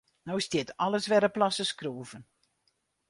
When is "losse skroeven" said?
1.41-2.21